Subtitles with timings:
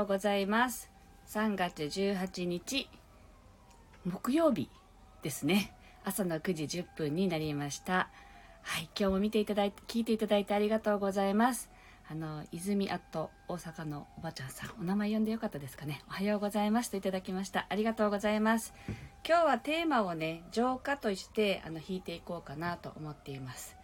[0.00, 0.90] はようございます。
[1.28, 2.88] 3月18日
[4.06, 4.70] 木曜日
[5.20, 5.74] ですね。
[6.04, 8.08] 朝の9時10分になりました。
[8.62, 11.68] はい今日も見ていただいて聞いていただいてありがとうございます。
[12.08, 16.00] あの泉アット大阪のおばちゃんさんお名前呼んでよかったですかね。
[16.08, 17.66] おはようございますといただきました。
[17.68, 18.72] ありがとうございます。
[19.28, 23.76] 今日はテーマをね浄化としてあの引いていこうかなと思っています。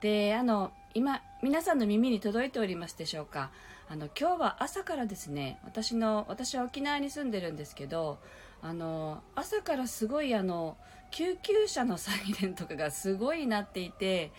[0.00, 3.50] であの今皆さんの耳に届いておりますでしょうか。
[3.90, 8.20] あの今日は朝からですね私の私は沖縄に住んでるんですけど
[8.62, 10.76] あの朝からすごいあの
[11.10, 14.30] 救急車のサイレンとかがすごいなっていて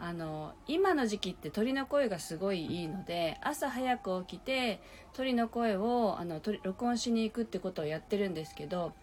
[0.00, 4.80] あの今の時期って鳥の声がすごいいいので朝早く起きて
[5.12, 8.94] 鳥の声をあの録音しに行くってことをやってるんですけど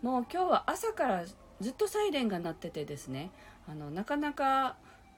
[0.00, 1.24] もう今日は朝から
[1.60, 3.30] ずっとサイレンが鳴っててですね
[3.68, 4.76] あのなかなか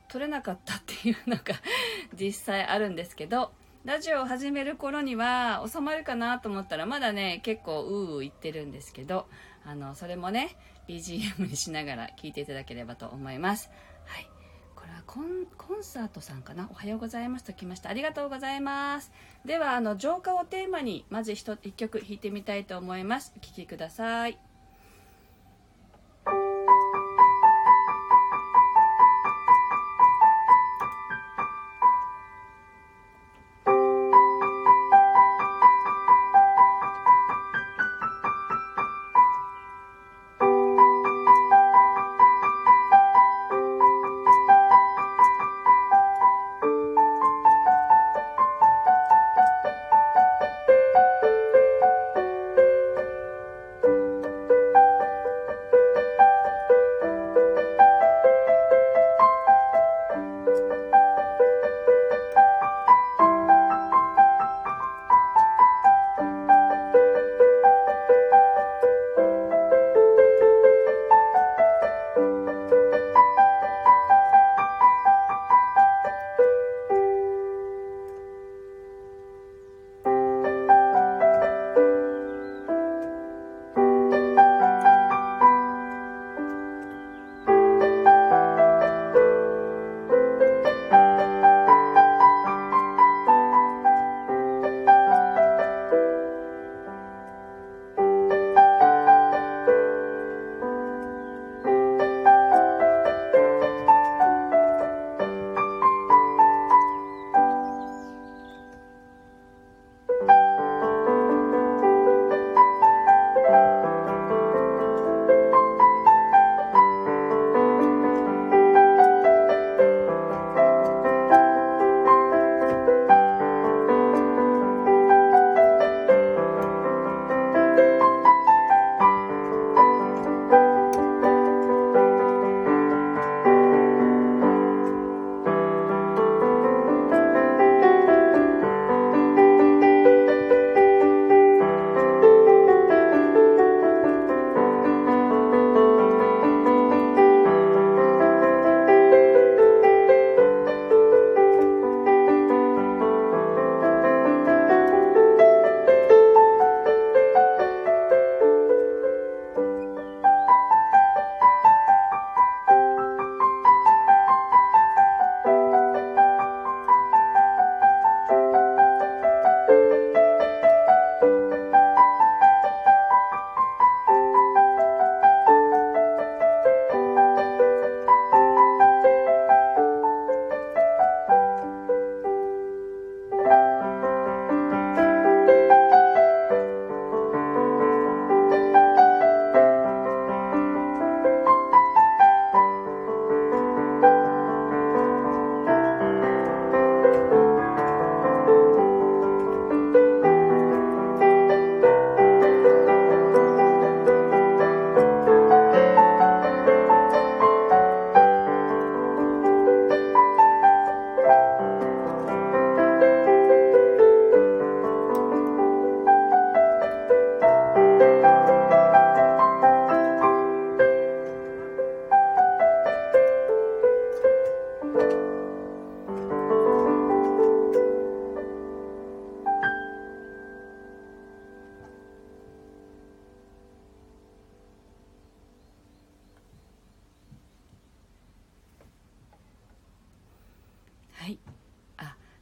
[0.08, 1.42] 取れなかったっていうのが
[2.18, 3.52] 実際あるんですけど
[3.84, 9.26] ラジオを始める頃には収まるかなと思ったらまだね結構うう言ってるんですけど
[9.66, 10.56] あのそれもね
[10.88, 13.70] BGM にしながら聞いていただければと思います。
[14.06, 14.28] はい。
[14.74, 16.68] これはコンコンサートさんかな？
[16.70, 17.90] おはようございますと来ました。
[17.90, 19.12] ありがとうございます。
[19.44, 23.32] ではあの浄化をテーマにまず 1, 1曲弾いてみたいと思います。
[23.36, 24.38] お聴きください。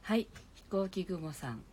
[0.03, 1.63] はい飛行機雲さん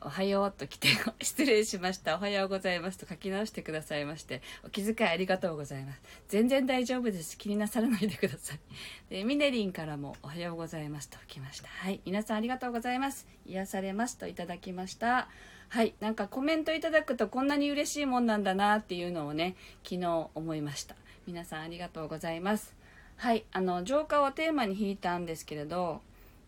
[0.00, 0.88] おはようと来て、
[1.22, 2.16] 失礼しました。
[2.16, 6.02] おはようございますと書き直してくださいまして、お気遣いありがとうございます。
[6.26, 7.38] 全然大丈夫です。
[7.38, 8.58] 気になさらないでください。
[9.14, 11.68] で、ミネリンからもおはようございますと来ました。
[11.68, 12.00] はい。
[12.04, 13.28] 皆さんありがとうございます。
[13.46, 15.28] 癒されますといただきました。
[15.68, 15.94] はい。
[16.00, 19.54] なんかコメントいただくとこんなに嬉しいもんなんだなっていうのをね、
[19.84, 20.96] 昨日思いました。
[21.28, 22.74] 皆さんありがとうございます。
[23.18, 23.44] はい。
[23.52, 26.02] あの、浄化をテーマに弾いたんですけれど、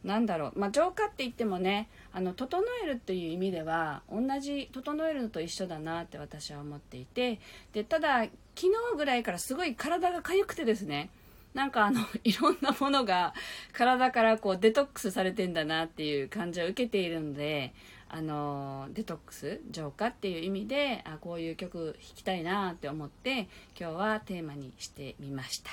[0.05, 7.41] なんだろう、まあ、浄化って言ってもねあの整えるっていう意味では同じ整えるのと一緒だなって私は思っていて
[7.73, 11.09] でただ昨日ぐらいからすごい体が痒くてですね
[11.55, 13.33] なんかあの いろんなものが
[13.73, 17.73] 体からこうデトックスされてんだなっていう感じを受けているので
[18.09, 23.49] あのデトックス浄化っていう意味であこういう曲弾きたいなって思って
[23.79, 25.71] 今日はテーマにしてみました。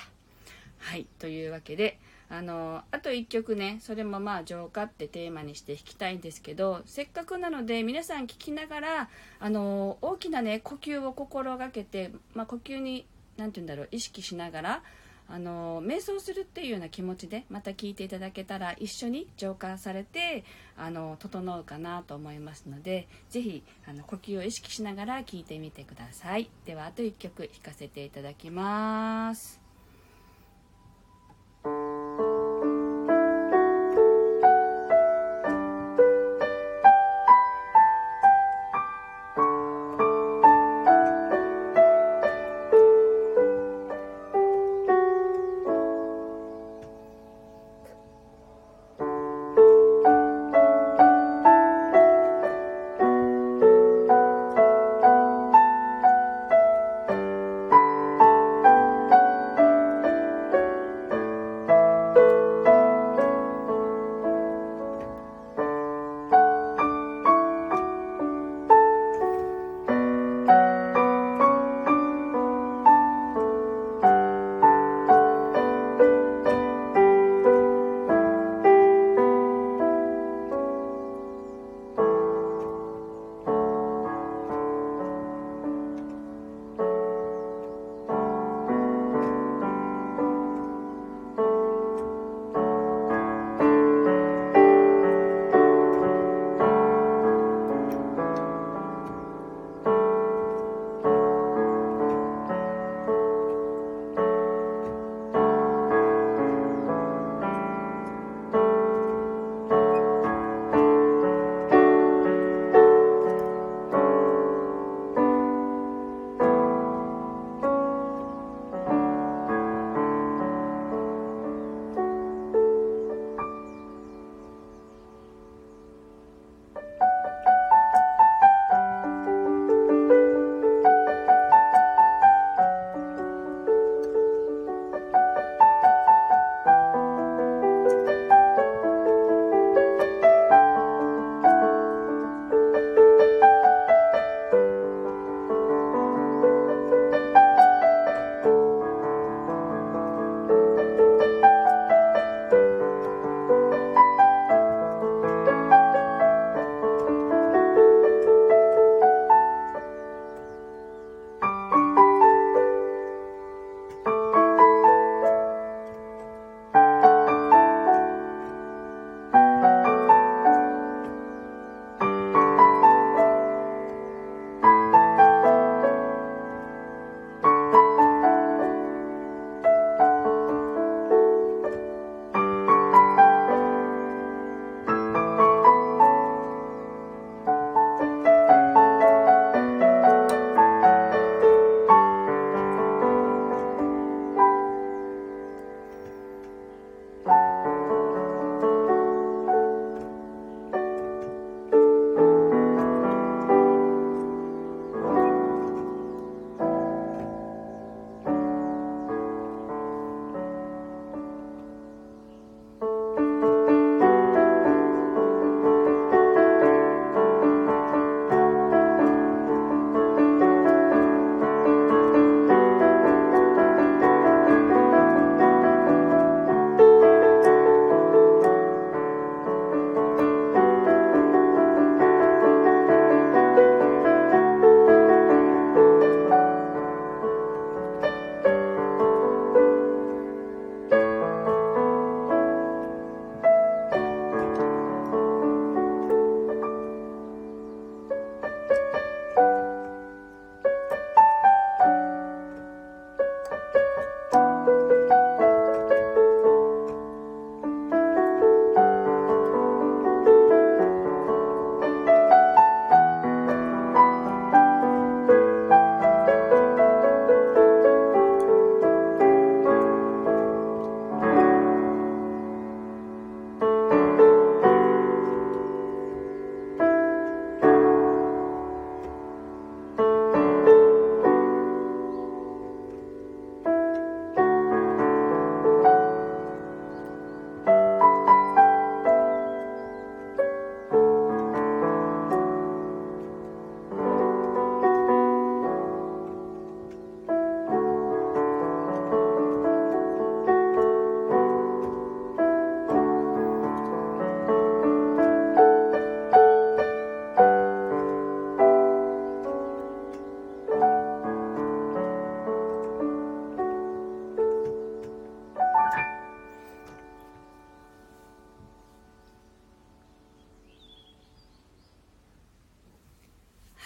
[0.79, 1.99] はいというわけで
[2.31, 13.05] あのあと1曲ねそれもまあ浄化ってテーマにして弾きたいんですけどせっかくなので皆さん聴きながらあの大きなね呼吸を心がけて、まあ、呼吸に
[13.35, 14.83] 何て言うんだろう意識しながら
[15.27, 20.45] あの瞑想するっていうような気持ちでまた聞いていただけたら一緒に浄化されて
[20.77, 26.49] あの整うかなと思いますので是非あの呼吸を意識しながら聞いてみてください。
[26.65, 29.70] ではあと1曲弾かせていただきます。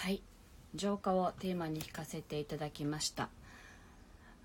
[0.05, 0.21] はい。
[0.75, 3.27] 浄化をテーマに弾かせていただきました。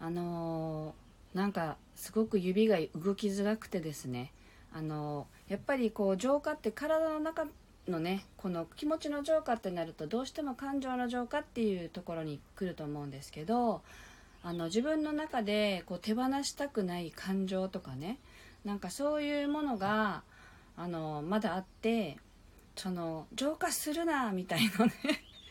[0.00, 4.33] あのー、なんかすごく指が動きづらくてですね。
[4.73, 7.47] あのー、やっぱりこう浄化って体の中
[7.88, 13.83] のねこの気持ちの浄化ってなるとどうしても感情の浄化っていうところに来ると思うんですけど
[14.43, 18.19] あの自分の中でこう手放したくない感情とかね
[18.64, 20.23] なんかそういうものが
[20.79, 22.17] あのまだあって
[22.76, 24.93] その浄化するなみたいなね。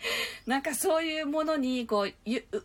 [0.45, 2.13] なんかそういうものにこう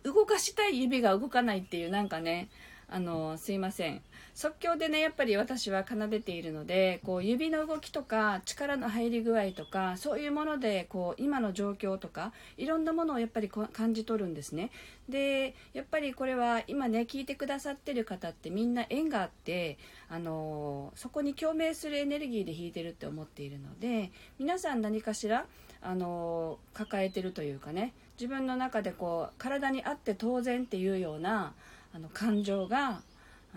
[0.03, 2.49] 動かしたい指が動かないっていうなんかね
[2.87, 4.01] あのすいません。
[4.35, 14.71] 即興でねやっぱり私は奏でているのでこう指の動きとか力の入り具合とかそういうものでこう今の状況とかいろんなものをやっぱり感じ取るんですね。
[15.07, 19.77] でやっぱりこれは今ね聞いてくださってる方ってみんな縁があって
[20.09, 25.45] あのそこに共鳴するエネルギーで弾いてるって思っているので皆さん何かしら
[25.81, 31.53] あの抱えてるというかね自分の中でこう体にあって当然っていうような
[31.93, 33.01] あの感情が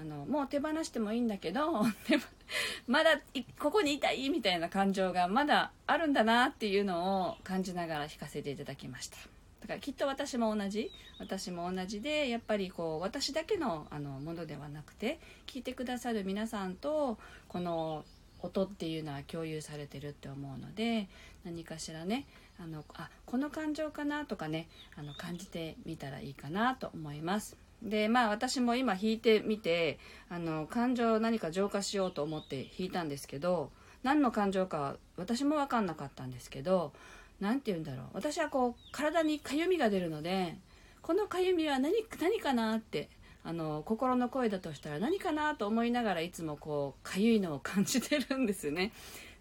[0.00, 1.82] あのもう手放してもいいんだけど
[2.86, 3.20] まだ
[3.58, 9.16] ここにいたいみたいな感情がまだあるんだなっていうのを感じながら弾かせていただきました
[9.60, 18.04] だからきっと私も同じ私も同じでやっぱりこう私だけのあのものではなくて聞いてくださる皆さんとこの
[18.40, 21.08] 音っていうのは共有されてるって思うので
[21.44, 22.26] 何かしらね
[22.60, 27.67] あのあこの感情かなとかねあの感じてみたらいいかなと思います。
[27.82, 33.70] でまあ私も今弾いてみてあの感情を何か浄化しようと思って弾いたんですけど
[34.02, 36.92] 何の感情か私も分かんなかったんですけど
[37.40, 38.06] 何て言うんだろう。
[38.14, 40.56] 私はこう体にかゆみが出るので
[41.02, 43.08] このかゆみは何何かなって
[43.44, 48.92] あの心の声だとしたら何かなと思いながらいつもこうかゆいのを感じてるんですね。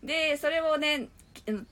[0.04, 1.10] でそれをね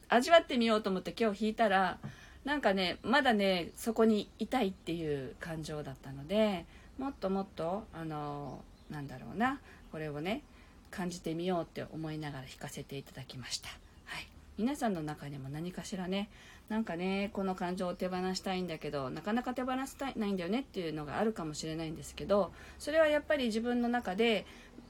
[0.09, 1.99] 味わってみようと思って今日弾いたら
[2.45, 6.65] なんかねまだねそこにいたいっていう感情だったので
[6.97, 9.59] もっともっとあのなんだろうな
[9.91, 10.43] これをね
[10.91, 13.69] 感じてみようって思いながら弾かせていただきました、
[14.05, 16.29] はい、皆さんの中にも何かしらね
[16.69, 24.45] なんかねこの感情を手放したいんだけどなかなか手放したいないんだよねっていうのがあるかもしれないんですけどそれはやっぱり自分の中で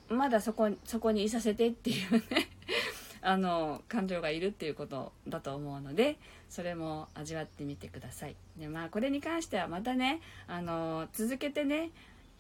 [0.10, 2.22] まだそこそこにいさせてっていうね
[3.25, 6.17] あの感情がいるっていうことだと思うので
[6.48, 8.36] それも味わってみてください。
[8.58, 11.89] でまあこれに関してはまたねあの続けてね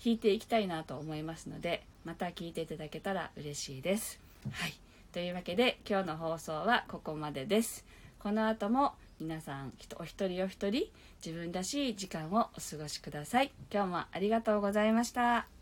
[0.03, 4.19] 弾いていきたいなと思いますのでまた聞いていただけたら嬉しいです。
[4.51, 4.73] はい。
[5.11, 7.83] というわけで今日の放送はここまでです。
[8.19, 10.91] この後も皆さんお一人お一人
[11.25, 13.51] 自分らしい時間をお過ごしください。
[13.73, 15.54] 今日もありがとうございました。